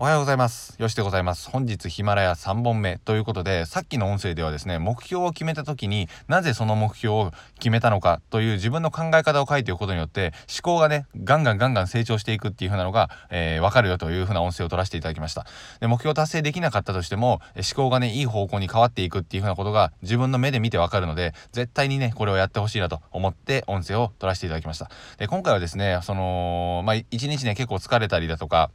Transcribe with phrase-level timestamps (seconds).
[0.00, 0.76] おはようございます。
[0.78, 1.50] よしでございます。
[1.50, 15.46] 本日ヒマラヤ3本目ということで、さっきの音声ではですね、目標を決めた時になぜその目標を決めたのかという自分の考え方を書いておくことによって、思考がね、ガンガンガンガン成長していくっていう風なのが、えー、わかるよという風な音声を取らせていただきました。
[15.80, 24.92] で、目標達成できなかったとしても、思考がね、いい方向に変わっていくっていう風なことが自分の目で見てわかるので、絶対にね、これをやってほしいなと思って音声を取らせていただきました。
[25.16, 28.70] で、今回はですね、その、まあ、一日ね、結構疲れたりだとか、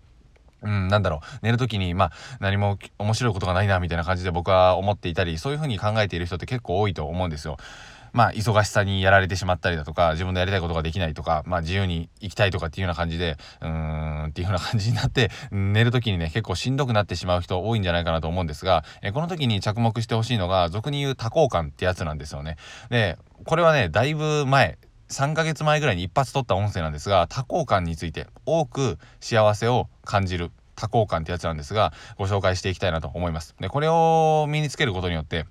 [0.63, 7.57] うん、なんだろう、寝る時に、まあ、何も面白いことがないな、みたいな感じで僕は思っていたり、そういう風に考えている人って結構多いと思うんですよ。
[8.13, 22.57] まあ、忙しさにやられてしまったりだとか、自分のやりたいことができないとか、まあ、自由に生きたいとかっていうような感じで、うーん、っていうような感じになって、寝る時にね、結構しんどくなってしまう人多いんじゃないかなと思うんですが、えこの時に着目してほしいのが、俗に言う多幸感ってやつなんですよね。
[22.89, 24.77] で、これはね、だいぶ前、
[25.13, 33.55] 3ヶ月前ぐらいに一発撮った音声なんですが多幸感について多く幸せを感じる多幸感ってやつなんですがご紹介していきたいなと思います。
[33.59, 35.45] でこれを身につけることによって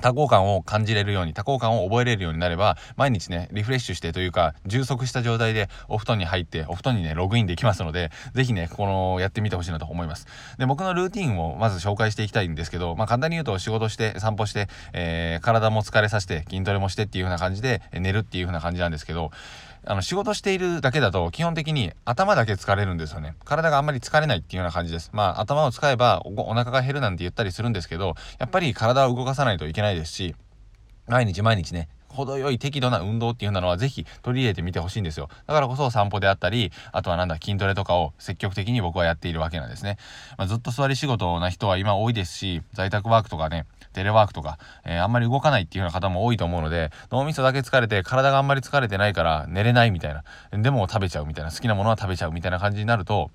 [0.00, 10.26] 多幸感を感じれるように、多幸感を覚えれるようになれば、毎日ね、リフレッシュしてというか、充足した状態でお布団に入って、お布団にね、ログインできますので、ぜひね、この、やってみてほしいなと思います。
[10.58, 19.30] で、僕のルーティンをまず紹介していきたいんですけど、まあ、簡単に言うと仕事して、散歩して、えー、体も疲れさせて、筋トレもしてっていう風な感じで、寝るっていう風な感じなんですけど、
[19.88, 23.36] あの、仕事しているだけだと、基本的に頭だけ疲れるんですよね。
[23.44, 25.10] 体があんまり疲れないっていうような感じです。
[25.12, 30.34] まあ、頭を使えばお腹が減るなんて言ったりするんですけど、やっぱり体を動かさないといけないですし、
[31.06, 35.28] 毎日毎日ね、程よい適度な運動っていうのはぜひ取り入れてみてほしいんですよ。
[35.46, 39.98] だからこそ散歩であったり、あとはなんだ、筋トレとかを積極的に僕はやっているわけなんですね。
[40.36, 43.66] まあ、ずっと座り仕事な人は今多いですし、在宅ワークとかね、
[43.96, 50.22] テレワークとか、えー、あんまり動かないっていうような方も多いと思うので、脳みそだけ疲れて体があんまり疲れてないから寝れないみたいな。
[50.62, 53.30] でも食べちゃうみたいな、好きなものは食べちゃうみたいな感じになると、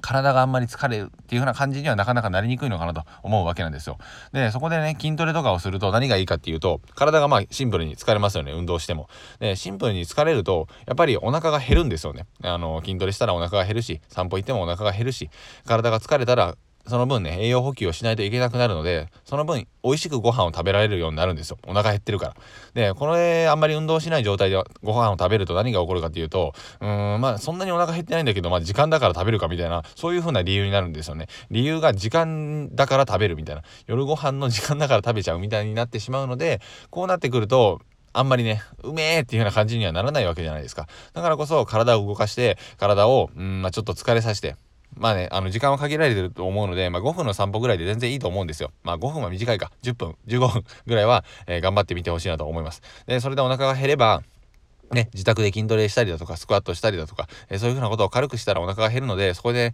[0.00, 3.98] 体があんまり疲れるっていう風な感じにはなかなかなりにくいのかなと思うわけなんですよ。
[4.32, 9.08] で、そこでね、筋トレとかをすると何がいいかっていうと、体がまあシンプルに疲れますよね、運動しても。
[9.38, 12.26] で、シンプルに疲れると、やっぱりお腹が減るんですよね。
[12.42, 15.30] あの、筋トレしたらお腹が減るし、散歩行ってもお腹が減るし、
[15.66, 21.58] 体が疲れたらその分ね、栄養補給をしないといけなくなるので、その分、美味しくご飯を食べられるようになるんですよ。
[21.66, 22.36] お腹減ってるから。
[22.74, 31.28] で、これ、あんまり運動しない状態でご飯を食べると何が起こるかっていうと、うーん、まあ、そんなにお腹減ってないんだけど、まあ、時間だから食べるかみたいな、そういう風な理由になるんですよね。
[31.50, 33.62] 理由が時間だから食べるみたいな。
[33.86, 37.80] 夜ご飯の時間だから食べちゃうみたいになってしまうので、こうなってくると、
[38.16, 40.86] あんまりね、うめえっていうような感じにはならないわけじゃないですか。
[41.14, 44.54] だからこそ体を動かして、体を、うん、まあ、ちょっと疲れさせて、
[44.96, 48.72] まあね、あの、時間は限られてると思うので、まあ5分の散歩ぐらいで全然いいと思うんですよ。
[48.82, 49.70] まあ5分は短いか。
[49.82, 52.82] 10分、15分ぐらいは、えー、頑張ってみてほしいなと思います。
[53.06, 54.22] で、それでお腹が減れば、
[54.92, 59.72] ね、自宅で筋トレしたりだとか、スクワットしたりだとか、えー、そういうふうなことを軽くしたらお腹が減るので、そこで、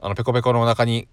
[0.00, 1.08] あの、ペコペコのお腹に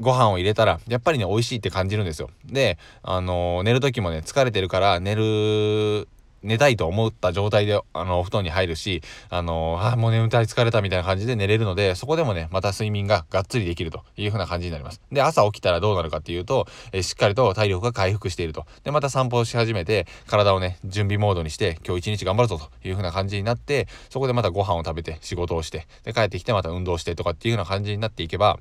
[0.00, 2.30] ご飯を入れたら、やっぱりね、美味しいって感じるんですよ。
[2.44, 6.08] で、あのー、寝る時もね、疲れてるから寝る
[6.42, 15.00] 寝たいと思った状態で、あの、お布団に入るし、あの、あ、もう眠たい疲れたみたいな感じで寝れるので、そこでもね、また睡眠ががっつりできるという風な感じになります。
[15.10, 18.66] で、朝起きたらどうなるかっていうと、えしっかりと体力が回復していると。
[18.84, 28.58] で、また散歩をし始めて、体をね、準備モードにして、今日一日頑張るぞという風な感じになって、そこでまたご飯を食べて、仕事をして、で、帰ってきてまた運動してとかっていう風な感じになっていけば、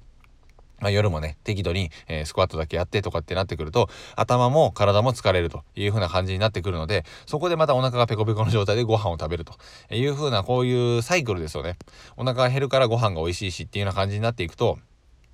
[0.81, 9.53] まあ、夜もね、適度に、えー、スクワットだけやってとかってなってくると、頭も体も疲れるという風な感じになってくるので、そこでまたお腹がペコペコの状態でご飯を食べると
[9.93, 11.77] いう風な、こういうサイクルですよね。
[12.17, 14.79] お腹が減るからご飯が美味しいしっていうような感じになっていくと、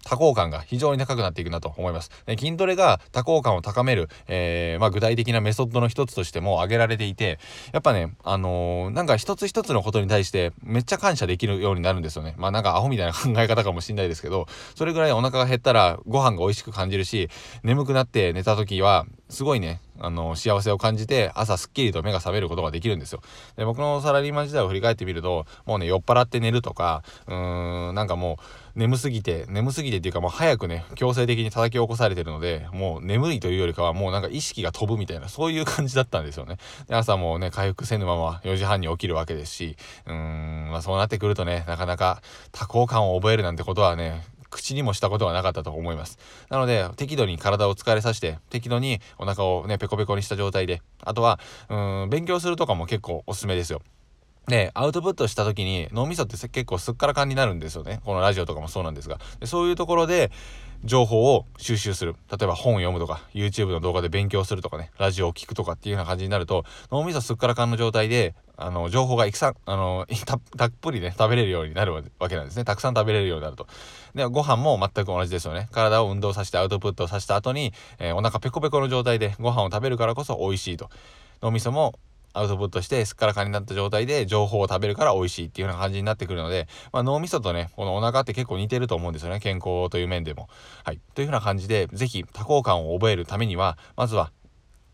[0.07, 2.09] 多幸感が非常に高くなっていくなと思います。
[2.25, 7.39] で筋トレが多幸感を高める、えー、まあ、具体的なメソッドの一つとしても挙げられていて、
[7.73, 12.35] やっぱね、あのー、なんか一つ一つのことに対してめっちゃ感謝できるようになるんですよね。
[12.37, 17.29] まあなんかアホみたいな考え方かもしんないですけど、それぐらいお腹が減ったらご飯が美味しく感じるし、
[17.63, 23.21] 眠くなって寝た時は、すごいね、あの、幸せを感じて、朝すっきりと目が覚めることができるんですよ。
[23.55, 28.39] で、僕のサラリーマン時代を振り返ってみると、もうね、酔っ払って寝るとか、うーん、なんかも
[28.75, 36.57] う、眠すぎて、眠すぎてっていうかもう早くね、強制的に叩き起こされてるので、もう眠いというよりかはもうなんか意識が飛ぶみたいな、そういう感じだったんですよね。
[36.87, 42.21] で、朝もね、回復せぬまま4時半に起きるわけですし、うーん、まあそうなってくるとね、なかなか
[42.51, 46.17] 多幸感を覚えるなんてことはね、口にもしたことはなかったと思います。
[46.49, 51.39] なので、適度に体を疲れさせて、適度にお腹をね、ペコペコにした状態で、あとは、
[51.69, 53.81] うん、勉強するとかも結構おすすめですよ。
[54.47, 57.99] で、アウトプットした時に脳みそって結構すっからかんになるんですよね。
[58.05, 59.19] このラジオとかもそうなんですが。
[59.41, 60.31] でそういうところで
[60.85, 62.15] 情報を収集する。
[62.31, 72.63] 例えば本を読むとか、YouTube の動画で勉強するとかね、ラジオを聞くとかっていうような感じになると、脳みそすっからかんの状態で、あの、情報がいくさん、あの、たたっぷりね、食べれるようになるわけなんですね。
[72.63, 73.67] たくさん食べれるようになると。
[74.15, 75.67] で、ご飯も全く同じですよね。
[75.71, 80.89] 体を運動させてアウトプットさせた後に、えー、お腹ペコペコの状態でご飯を食べるからこそ美味しいと。
[81.41, 81.99] 脳みそも
[82.37, 90.49] アウトプットしてすっからかになった状態で情報を食べるから美味しいっていうような感じになってくるので、まあ、脳みそとねこのお腹って結構似てると思うんですよね健康という面でも。
[90.83, 94.31] はい、というふうな感じで是非多幸感を覚えるためにはまずは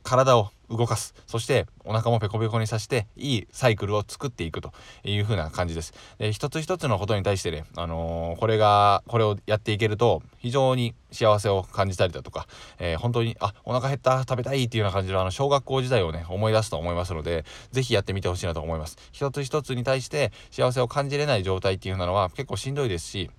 [0.04, 1.14] 体を動かす。
[1.28, 4.72] そしてお腹もペコペコにさせていいサイクルを作っていくと
[5.04, 5.94] いう風な感じです。
[6.18, 12.48] で一つ一つのことに対してね、あのー、これがこれをやっていけると非常に幸せを感じたりだとか、
[12.80, 18.98] えー、本当にあお腹減った食べたいっていうような感じのあの小学校時代をね思い出すと思いますので是非やってみてほしいなと思います。
[19.12, 23.30] 一つ一つに対して幸せを感じれない状態っていうのは結構しんどいですし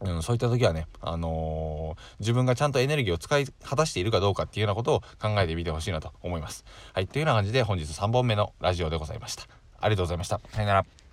[0.00, 6.64] うん、そういった時はね、あのー、自分がちゃんとエネルギーを使い果たしているかどうかっていうようなことを考えてみてほしいなと思います。
[6.92, 9.44] はい、というような感じで本日3本目のラジオでございました。
[9.80, 10.40] ありがとうございました。
[10.52, 11.07] さよなら。